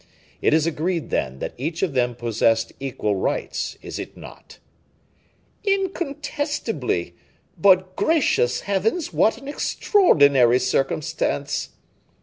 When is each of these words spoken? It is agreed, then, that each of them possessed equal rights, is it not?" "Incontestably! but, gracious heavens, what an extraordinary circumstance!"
It 0.41 0.51
is 0.55 0.65
agreed, 0.65 1.11
then, 1.11 1.37
that 1.41 1.53
each 1.59 1.83
of 1.83 1.93
them 1.93 2.15
possessed 2.15 2.73
equal 2.79 3.15
rights, 3.15 3.77
is 3.83 3.99
it 3.99 4.17
not?" 4.17 4.57
"Incontestably! 5.63 7.13
but, 7.55 7.95
gracious 7.95 8.61
heavens, 8.61 9.13
what 9.13 9.37
an 9.37 9.47
extraordinary 9.47 10.57
circumstance!" 10.57 11.69